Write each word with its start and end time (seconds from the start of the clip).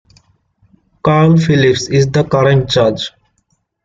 Carl 1.03 1.37
Phillips 1.37 1.87
is 1.87 2.07
the 2.09 2.23
current 2.23 2.67
judge. 2.67 3.11